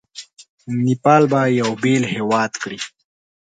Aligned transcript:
نیپال 0.85 1.23
به 1.31 1.39
یو 1.59 1.69
بېل 1.81 2.03
هیواد 2.13 2.51
کړي. 2.61 2.79